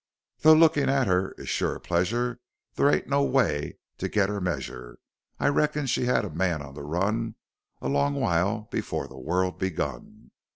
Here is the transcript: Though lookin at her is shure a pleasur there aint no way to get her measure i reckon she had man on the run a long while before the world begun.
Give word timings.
Though 0.39 0.53
lookin 0.53 0.89
at 0.89 1.05
her 1.05 1.33
is 1.37 1.47
shure 1.47 1.75
a 1.75 1.79
pleasur 1.79 2.39
there 2.73 2.89
aint 2.91 3.05
no 3.05 3.23
way 3.23 3.77
to 3.99 4.09
get 4.09 4.29
her 4.29 4.41
measure 4.41 4.97
i 5.39 5.45
reckon 5.45 5.85
she 5.85 6.05
had 6.05 6.35
man 6.35 6.63
on 6.63 6.73
the 6.73 6.81
run 6.81 7.35
a 7.83 7.87
long 7.87 8.15
while 8.15 8.61
before 8.71 9.07
the 9.07 9.19
world 9.19 9.59
begun. 9.59 10.31